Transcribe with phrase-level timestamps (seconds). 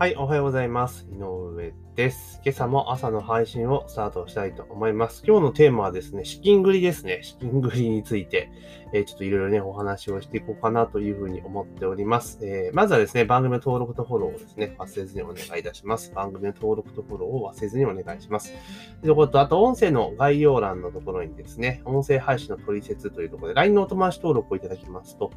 [0.00, 1.06] はい、おはようございます。
[1.12, 2.40] 井上です。
[2.42, 5.22] 今朝も朝の配信をスタートしたいと思います。
[5.26, 7.20] 今日のテーマはですね、資金繰りですね。
[7.22, 8.50] 資金繰りについて、
[8.94, 12.38] えー、ちょっといろいろね、お話をしていこうかなというふうに思っております。
[12.40, 16.10] えー、まずはですね、番組の登録とフォローをですね、忘れずにお願いいたします。
[16.14, 18.54] 番組の登録とフォローを忘れずにお願いします。
[19.02, 25.30] ということと、あと音声の概要欄のところにですね、音声配信の取説というところで LINE のお友達登録をいただきますと、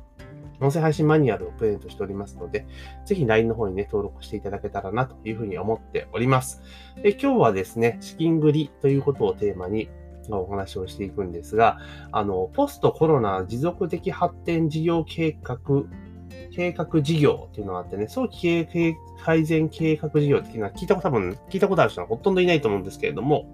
[0.59, 2.65] 音声配信マニュアルをプレゼントしておりますので、
[3.05, 6.61] ぜひ LINE の方にね、登録していただけたらなというふうに思っております。
[7.01, 9.89] で今日はですね、資金繰りということをテーマに
[10.29, 11.79] お話をしていくんですが、
[12.11, 15.59] あの、ポストコロナ持続的発展事業計画
[16.55, 23.47] 計画事業っていうのがあってね、早期経営改善計画事業っていうのは聞いたこと、多分聞いたことある人はほとんどいないと思うんですけれども、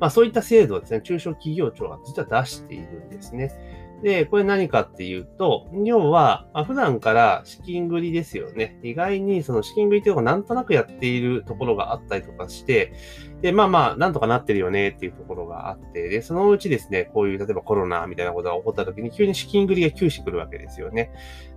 [0.00, 3.52] まあそういった制度をですね、中小企業庁が実は出しているんですね。
[4.02, 8.78] で、これ何かっていうと、要は、まあ、普段から資金繰りですよね。
[8.82, 12.92] 意外にその資金繰りっていうのがなんとなくやっているところがあったりとかして、
[13.40, 21.10] で、まあまあ、なんとかなってるよねっていうところがあって、で、そのうちですね、こういう、例えばコロナみたいなことが起こった時に急に資金繰りが急してくるわけですよね。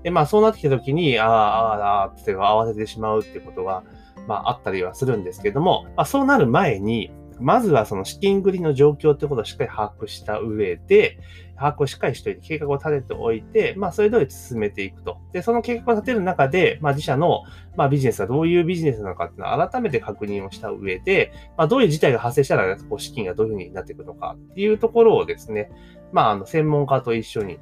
[0.04, 3.84] で、まあそうなってきた時に、ああ、ああ、ああって慌ててしまうってことが、
[4.28, 11.18] まああったりはするんですけども、まあそうなる前に、まずはその資金繰りの状況ってことをしっかり把握した上で、
[11.56, 15.18] 把握をしっかりしておいて、計画を立てておいて、まあ、それ通り進めていくと。
[15.34, 17.44] で、その計画を立てる中で、まあ、自社の、
[17.76, 25.70] まあ、ビジネスがどういうビジネスなのかっていうのを改めて確認をした上で、まあ、どういう事態が発生したら、こう資金がどういうふうになっていくのかっていうところをですね、
[26.12, 27.60] まあ、あの、専門家と一緒に、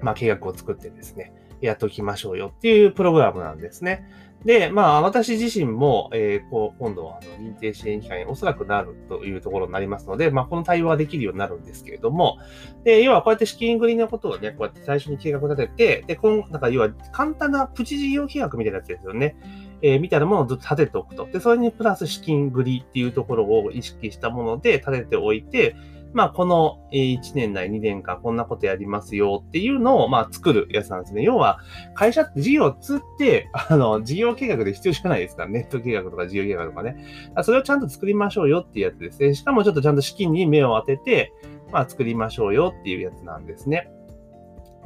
[0.00, 4.08] まあ、計画を作ってですね、やっておきましょうよっていうプログラムなんですね。
[4.44, 12.38] で、まあ、私自身も、えー、こう、今度は、あの、認定支援機関におそらくなるというところになりますので、まあ、この対応ができるようになるんですけれども、
[12.84, 19.36] で、要はこうやって資金繰りのことをね、こうやって最初に計画立てて、で、この、なんか要は簡単なプチ事業計画みたいなやつですよね。
[19.80, 21.26] えー、みたいなものをずっと立てておくと。
[21.26, 25.74] で、それにプラス資金繰りっていうところを意識したもので立てておいて、
[26.14, 31.22] まあ、この1年内、2年間、こんなことやりますよっていうのを、まあ、作るやつなんですね。
[31.22, 31.58] 要は、
[31.94, 35.46] 会社って事業をつって、あの、事業計画で必要じゃないですか。
[35.46, 37.04] ネット計画とか事業計画とかね。
[37.42, 39.34] それをちゃんと作りましょうよっていうやつですね。
[39.34, 41.32] しかもちょっとちゃんと資金に目を当てて、
[41.72, 43.90] まあ、作りましょうよっていうやつなんですね。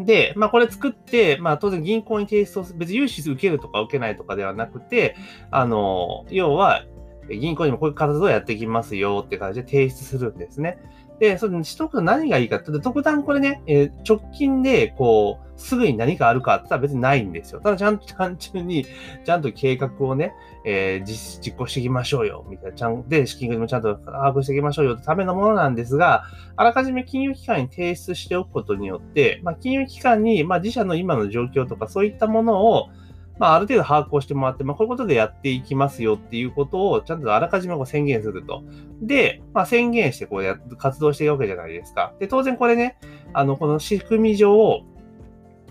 [0.00, 5.16] で、まあこれ作って、まあ当然銀行に提出をする、別に融資受けるとか受けないとかではなくて、
[5.50, 6.84] あの、要は
[7.28, 10.78] 銀行にもこういう活動をやっていきますよって感じで提出するんですね。
[11.20, 17.60] で、そのしとくと何がいいかって、特段これね、えー、直近で、こう、すぐに何かあるかって言ったら別にないんですよ。
[17.60, 18.86] ただちゃんと単純に、
[19.24, 20.32] ちゃんと計画をね、
[20.64, 22.76] えー、実、実行していきましょうよ、みたいな。
[22.76, 26.24] ちゃんで、資金繰りもちゃんと把握していきましょうよってためのものなんですが、
[26.54, 32.88] あらかじめ金融機関に提出しておくことによって、まあ、金融機関に、まあ、自社の今の状況とかそういったものを、
[33.38, 38.62] まあ、ある程度把握をしてもらって、まあ、こういうことでやっていきますよっていうことを、ちゃんとあらかじめこう宣言すると。
[39.00, 42.14] で、まあ、宣言してこうや活動していくわけじゃないですか。
[42.18, 42.98] で、当然これね、
[43.32, 44.82] あの、この仕組み上、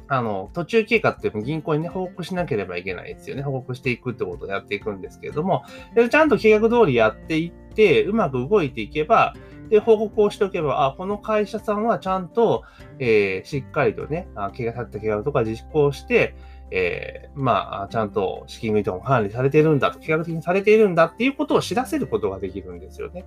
[0.10, 3.44] あの、途中経過っていうの銀行にね、報告しなければいけないですよね。
[3.44, 5.64] 報告していくってことをやっていくんですけれども、
[6.10, 9.34] ちゃんと計画通りやっていって、うまく動いていけば、
[9.70, 12.64] で、報告をしておけば、あ、この会社さんはちゃんと、
[13.00, 16.36] えー、しっかりとね、あ計画立った計画とか実行して、
[16.72, 23.26] えー、まあ、ちゃんと資金繰りとかも管理されてるんだと、計画的にされているんだっていうことを知らせることができるんですよね。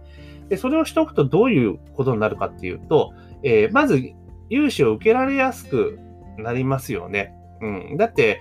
[0.48, 3.12] で、それをしておくとどういうことになるかっていうと、
[3.42, 4.12] えー、まず、
[4.50, 5.98] 融資を受けられやすく
[6.36, 7.34] なりますよね。
[7.60, 7.96] うん。
[7.96, 8.40] だって、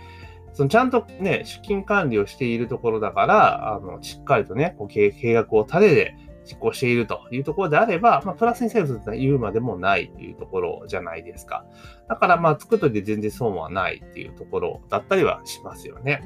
[0.54, 6.16] そのちゃんとね、出金管理をしているところだから、あの、しっかりとね、こう計画を立てて、
[6.50, 11.66] 実行しているというところであれば、まあ、プラスにセールスって言うまでもないというところじゃないですか。
[12.08, 16.24] だから、まあ、作っといて全然損はないっていうところだったりはしますよね。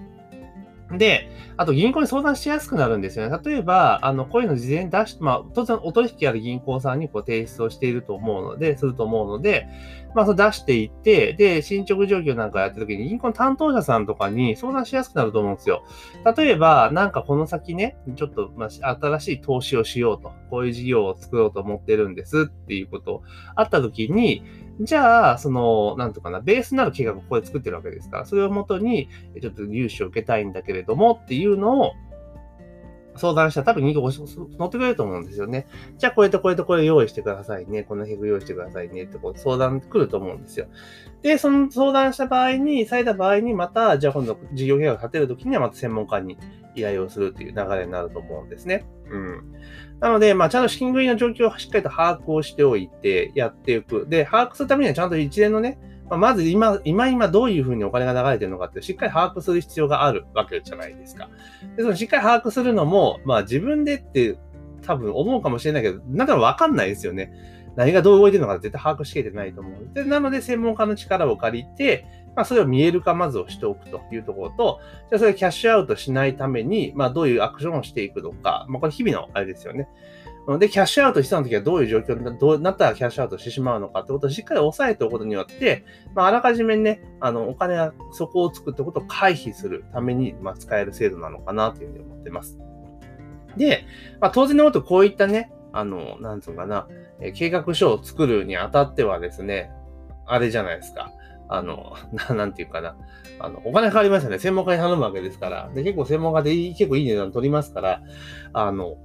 [0.97, 3.39] で、あと銀行に相談しやすくなるんですよね。
[3.43, 9.67] 例えば、あの、こういうの事前に出して、まあ、当然お取引ある銀行さんにこう提出をしていると思うので、すると思うので、
[10.15, 15.83] まあ、それ出していって、で、進捗状況なんかやってるときに、銀行の担当者さんとかに相談しやすくなると思うんですよ。
[16.37, 23.23] 例えば、なんかこの先ね、ちょっと、まあ、新しい投資をしようと、こういう事業を作ろうと思ってるんですっていうこと
[23.55, 24.43] あったときに、
[24.79, 29.07] じゃあ、その、なんとかな、ベースなる計画をここで作ってるわけですから、それをもとに、
[29.39, 31.93] ちょっと融資を受けたいんだけれどもっていうのを、
[33.15, 34.11] 相談したら多分2個
[34.57, 35.67] 乗ってくれると思うんですよね。
[35.97, 37.83] じゃあ、これとこれとこれ用意してくださいね。
[37.83, 39.03] このヘグ用意してくださいね。
[39.03, 40.67] ってこう相談来ると思うんですよ。
[41.21, 46.37] で、その相談した場合に、された場合に、また、じゃあ今度事業計画を立てるときにはまた専門家に
[46.75, 48.85] 依頼をするっていう流れになると思うんですね。
[49.09, 49.53] うん。
[49.99, 54.07] なので、まあ、ちゃんと資金繰りの状況をしっかりと把握をしておいて、やっていく。
[54.09, 55.77] で、把握するためにはちゃんと一連のね、
[56.09, 61.29] まあ、まず今、今今どういうふうにお金が流れてるのかってしっかり把握する必要があるわけじゃないですか。
[61.75, 64.37] で、そのしっかり把握するのも、まあ自分でって
[64.81, 67.33] 多分思うかもしれないけど、なんかわかんないですよね。
[67.75, 69.89] 何がどう動いてるのか絶対把握しきれてないと思う。
[69.93, 72.05] で、なので専門家の力を借りて、
[72.35, 74.79] まあそれを見える化まずをしておくというところと、
[75.09, 79.87] じゃあそれをキャッシュアウトしないために、まあどういうアクションをしていくのか、まあこれ日々のあれですよね。
[80.59, 85.85] で、キャッシュアウトしたの時はどういう状況になったらキャッシュアウトしてしまうのかってことをしっかり押さえておくことによって、
[86.15, 92.59] まあ、あらかじめね、あの、お金がそこを作ってことを回避するために、まあ、使える制度なのかなというふうに思ってます。
[93.55, 93.85] で、
[94.19, 96.87] まあ、当然のことこういったね、あの、なんつうかな、
[97.21, 99.71] え計画書を作るにあたってはですね、
[100.25, 101.11] あれじゃないですか。
[101.49, 101.95] あの、
[102.29, 102.95] ななんていうかな。
[103.39, 104.39] あの、お金かかりますよね。
[104.39, 105.69] 専門家に頼むわけですから。
[105.73, 108.01] で、結構専門家で結構いい値段取りますから、
[108.53, 108.97] あの、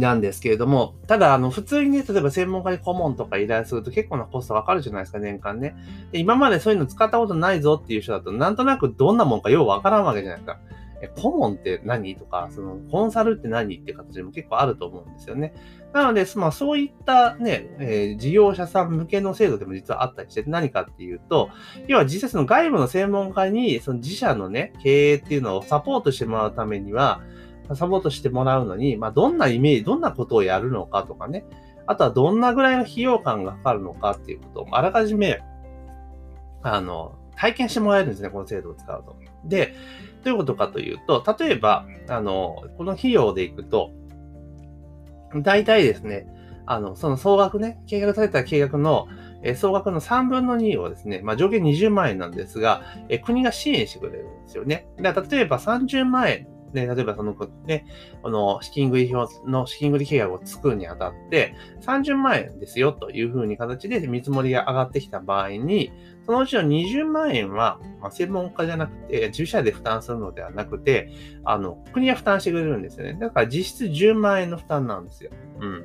[0.00, 5.76] なんですけれども、ただ、あの、普通にね、例えば専門家に顧問とか依頼すると結構なコストかかるじゃないですか、年間ね。
[6.12, 10.58] で今までそういうの使ったことないぞっていう人だと、なんとなくどんなもんかようわからんわけじゃないですか。
[11.04, 15.54] え、顧問って何とか、その、コンサルって何って形でも結構あると思うんですよね。
[15.92, 21.50] なので、まあ、そういったね、えー、事業者さん向けの制度でも実はあったりして、何かっていうと、
[21.86, 27.20] 要は実際その外部の専門家に、その自社のね、経営っていうのをサポートしてもらうためには、
[27.72, 31.44] サポートしてもらうのに、まあ、どんなイメージ、どんなことをやるのかとかね、
[31.86, 35.40] あとはどんなぐらいの費用感がかかるのかっていうことを、あらかじめ、
[36.62, 39.16] あの、体験してもらえるんですね、この制度を使うと。
[39.44, 39.74] で、
[40.24, 43.90] どういうことかというと、例えば、あの、この費用でいくと、
[45.36, 46.26] 大体ですね、
[46.66, 49.08] あの、その総額ね、計画された計画の、
[49.42, 54.86] え総額の3分の2をですね、まあ、上限20万円なんですが、え国が支援してくれるんですよね。
[55.02, 57.36] だ例えば30万円ね、例えばその、
[57.66, 57.86] ね、
[58.22, 65.92] この資金繰り表の資金繰り契約を作るにあたって、30万円ですよというふうに形で見積もりが上がってきた場合に、
[66.26, 71.10] そのうちの20万円は、まあ、専門家じゃなくて、従者で負担するのではなくて、
[71.44, 73.16] あの、国が負担してくれるんですよね。
[73.20, 75.30] だから実質10万円の負担なんですよ。
[75.60, 75.84] うん。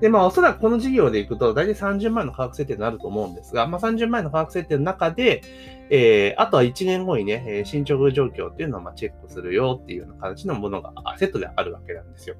[0.00, 5.42] で、まあ、おそらくこの事業でいくと、大体30万円の価格設定になると思うんですが、まあ、30万円の価格設定の中で、
[5.90, 12.36] えー、あとは1年後にね、え進捗状況っていうのをまチェックするよっていうような形のものがセットであるわけなんですよ。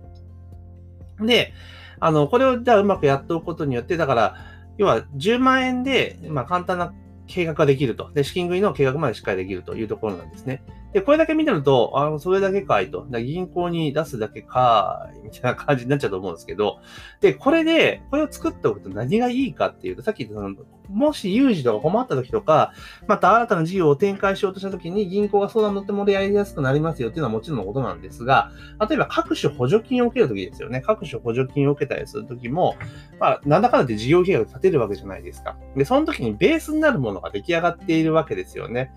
[1.21, 1.53] で、
[2.01, 4.37] あの、これをじゃあうまくやっておくことによって、だから、
[4.77, 6.93] 要は10万円で、まあ、簡単な
[7.27, 8.11] 計画ができると。
[8.13, 10.63] で、資金繰りの計画までしっかりできるというところなんですね。
[10.93, 13.07] で、これだけ見てると、あの、それだけかいと。
[13.07, 16.79] 銀行に出すだけかい、みたいな感じになっちゃうと思うんですけど、
[17.21, 20.55] で、これで、これを作っておくと何がいいかっていうと、さっき言ったの、
[20.89, 22.73] もし有事とか困った時とか、
[23.07, 28.51] また新たな事業を展開しようとした時に銀行が相談乗ってもらいやすくなりますよっていうのはもちろんのことなんですが、
[28.89, 30.81] 例えば各種補助金を受ける時ですよね。
[30.81, 32.77] 各種補助金を受けたりする時も、
[33.21, 35.57] まあ、なんだかんだで事業計画立てるわけじゃないですか。
[35.77, 38.91] で、その時にベースになるものが出来上がっているわけですよね。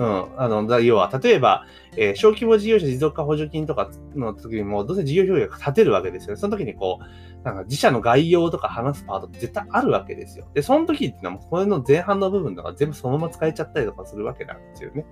[0.00, 0.40] うん。
[0.40, 6.40] あの、要は、例えば、えー、小規模事業者持続化補助金とかの時にも、どうせ事業評価立てるわけですよね。
[6.40, 10.48] その時にこう、なんか自社の概要とか話すパートって絶対あるわけですよ。
[10.54, 15.04] で、その時っていうのはもうこれの前半の部分とか全部そのまま使えちゃったりとかするわけなんですよね。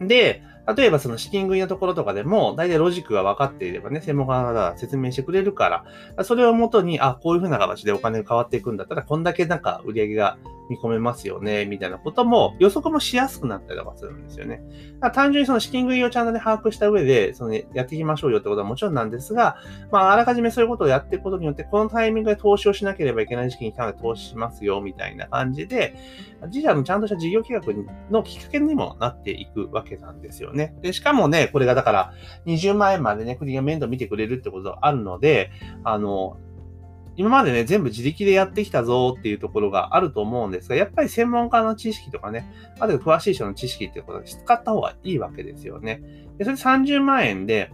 [0.00, 0.08] うん。
[0.08, 0.42] で、
[0.76, 5.84] 例えばその資金繰りのところとかでも、大体ロジックが分かっていればね、専門家の方が説明してくれるか
[6.16, 10.38] ら、それをもとに、あ、こういうふうな形でお金が変わっていくんだったら、こんだけなんか売り上げが
[10.70, 14.62] 見込めますよね、みたいなことも予測もしやすくなったりとかするんですよね。
[15.12, 19.56] 単純にその資金繰りをちゃんとね、把握した上で、その、ね、やっていきましょうよってことはもちろんなんですが、
[19.90, 25.94] まあ、あらかじめそういうことをやっていくことによって、このタイミングで投資をしなければいけない時期に来たので投資しますよ、みたいな感じで、
[26.46, 27.62] 自社のちゃんとした事業計画
[28.10, 30.74] のきっかけにもなっていくわけなんですよね。
[30.82, 32.12] で、しかもね、これがだから
[32.46, 35.50] 20万円までね、国が面倒見てくれるってことがあるので、
[35.84, 36.36] あの、
[37.16, 46.02] 今までね、全部自力でやってきたぞっていうところがあると思うんですが、やっぱり専門家の知識とかね、あるいは詳しい人の知識っていうことで使った方がいいわけですよね。
[46.38, 47.70] で、それ30万円で、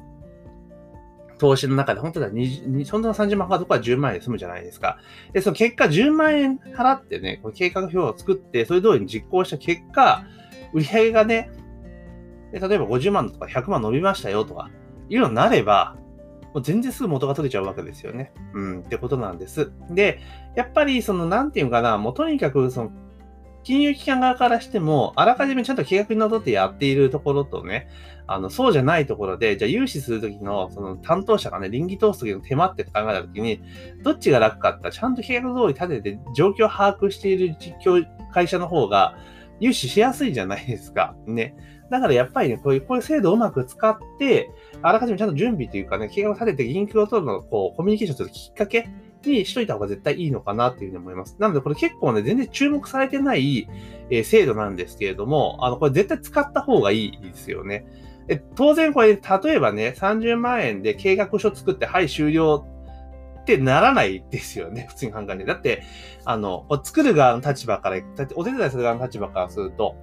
[1.38, 4.99] 投資の中で本当は20、本当の30万かどこは10万円で済むじゃないですか。
[5.32, 10.25] で、その結果10万円払ってね、この計画表を作って、それ通りに実行した結果、
[10.73, 11.50] 売り上げがね、
[12.52, 14.70] で例えば50万とか100万伸びましたよとか、
[15.08, 15.96] いうのになれば、
[16.54, 18.32] もう全然すぐ元が取れちゃうわけですよね。
[18.54, 19.72] うん、ってことなんです。
[19.90, 20.20] で、
[20.56, 22.90] やっぱり、その、なんていうかな、もうとにかく、その、
[23.64, 27.88] 金融機関側からしても、あらかじめちゃんと契約に則ってやっているところとね、
[28.26, 33.60] あの、そうじゃないところで、じゃあ融資するときの、その担当者がね、倫理通すときの手間って考えたときに、
[34.02, 38.02] どっちが楽かってちゃんと契約通り立てて状況を把握している実況
[38.32, 39.18] 会社の方が、
[39.60, 41.16] 融資しやすいじゃないですか。
[41.26, 41.54] ね。
[41.90, 44.50] だからやっぱりね、こういう、こういう制度をうまく使って、
[44.82, 48.88] あらかじめちゃんと準備というかね、計画を立てて銀行とのこうコミュニケーションするきっかけ
[49.24, 51.36] にしといた方が絶対いいのかなっていうふうに思います。
[51.38, 53.68] なのでこれ結構ね、全然注目されてない、
[54.10, 57.86] え、制度なんですけれども、あの、これ絶対使った方がいいですよね。
[58.28, 62.66] え当然これ、例えばね、30万円で計画書作って、はい、終了
[63.54, 64.86] ってならないですよね。
[64.90, 65.44] 普通に考えて。
[65.44, 65.82] だって、
[66.24, 67.96] あの、作る側の立場から、
[68.36, 69.96] お手伝いする側の立場からすると、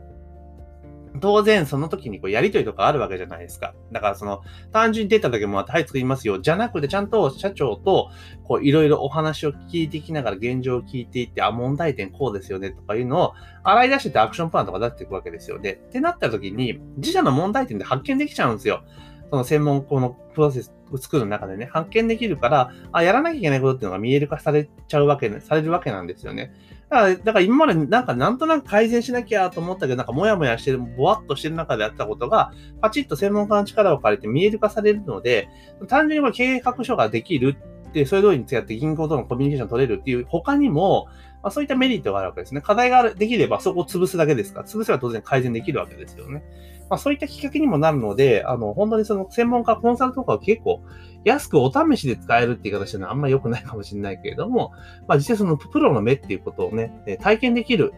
[1.21, 3.73] 当然その時にこうやりとりとかあるわけじゃないですか。
[3.93, 4.41] だからその
[4.73, 6.39] 単純に出た時もあって、はい、作りますよ。
[6.39, 8.09] じゃなくて、ちゃんと社長と
[8.43, 13.33] こういろいろお話を聞いていきながら現状を聞いていって、あ、問題点こうですよねとかいうのを
[13.63, 15.71] 洗い出しててアクションプランとか出していくわけですよね。
[15.71, 18.83] ってなった時に、自社の問題点で発見できちゃうんですよ。
[19.29, 26.53] その専門校のプロセスを作る中でね、発見できるから、あ、やらなきゃいけないことっていうのが見える化されちゃうわけ、ね、されるわけなんですよね。
[26.89, 32.51] だから、だから今までなんかなんとなく改善しなきゃと思ったけど、なんかもやもやしてる、ぼわっとしてる中でやったことが、
[32.82, 35.50] パチッと専門家の力を借りて見える化されるので、
[35.88, 37.55] 単純に計画書ができる
[37.89, 41.08] って、それ通りに使って銀行とのコミュニケーション取れるっていう他にも、
[41.45, 42.61] まあ、そういったメリットがあるわけですね。
[42.61, 46.43] 課題ができればそこを潰すだけですから、潰せば当然改善できるわけですよね。
[46.89, 50.81] まあ、そういったきっかけにもなるので、あの、本当にその専門家、コンサルとかは結構
[51.23, 54.71] 安くお試しで使えるっていう形であんま良くないかもしれないけれども、
[55.07, 57.93] まあ、実際そのプロの目っていうことをね、体験できる、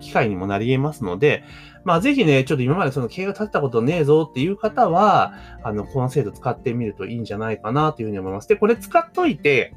[0.00, 1.42] 機会にもなり得ますので、
[1.84, 8.48] まあ、ぜひね、ちょっと今までその経営が立ったことねえぞっていう方は、あの、この制度使ってみるといいんじゃないかなというふうに思います。
[8.48, 9.74] で、これ使っといて、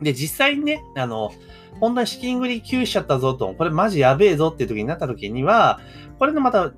[0.00, 1.32] で、実際にね、あの、
[1.80, 5.80] こんな資金繰り急しちゃったぞと、これマジやべえぞっていう時になった時には、
[6.18, 6.72] これのまた、も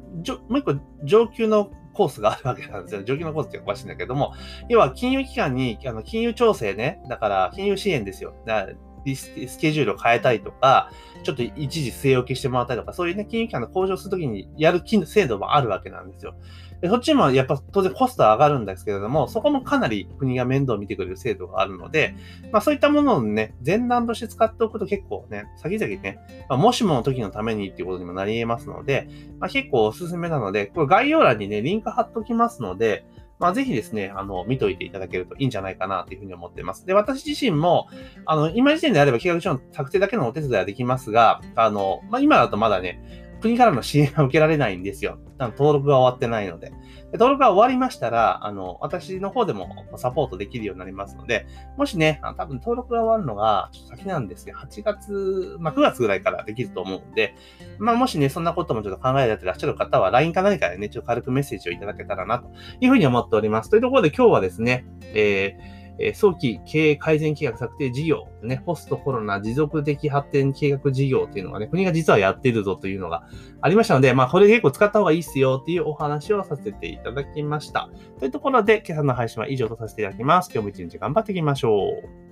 [0.51, 3.03] う一個上級のコースがあるわけなんですよ。
[3.05, 4.35] 上級のコースっておかしいんだけども、
[4.69, 8.35] 要は金融機関に、あの金融調整ね、だから金融支援ですよ。
[8.47, 8.69] だ
[9.17, 10.91] スケジュールを変えたりとか、
[11.23, 16.35] ちょっと一時据え置きしてもらったりとか、そういうね、金融機関の向上するときにやる制度もあるわけなんですよ。
[16.81, 22.15] でそっちもやっぱ当然コストは上がるんですけれども、そこもかなり国が面倒を見てくれる制度があるので、
[22.53, 29.09] まあそういったものをね、前段として使っておくと結構ね、先々ね、まあ、もしもの時のためにっていうことにもなり得ますので、
[29.41, 33.05] まあ結構おすすめなので、これ概要欄にね、リンク貼っときますので、
[33.39, 36.85] まあ、ぜひですね、あの、見といていただけるといいんじゃないかなというふうに思っています。
[36.87, 37.89] で、私自身も、
[38.27, 45.19] あの、今時点であれば計画書の作成だけのお手伝いはできますが、あの、まあ、今だとまだね、国からの支援は受けられないんですよ。
[45.39, 46.73] 登録が終わってないので。
[47.13, 57.35] 登録が終わりましたら、あの、私の方でもサポートできるようになりますので、もしね、多分登録が終わるのが、ちょっと先なんですけど、8月、まあ9月ぐらいからできると思うんで、
[57.79, 63.71] まあもしね、そんなこともちょっと考えてらっしゃる方は、LINE か何かでね、ちょっと軽くメッセージをいただけたらな、というふうに思っております。
[63.71, 73.25] というところで今日はですね、えーえ早期経営改善計画策定事業、ね、ポストコロナ持続的発展計画事業っていうのがね、国が実はやってるぞというのが
[73.61, 77.91] ありましたので、まあ、これ結構使った方がいいっすよっていうお話をさせていただきました。
[78.19, 80.51] というところで、今朝の配信は以上とさせていただきます。
[80.53, 81.91] 今日も一日頑張っていきましょ
[82.25, 82.28] う。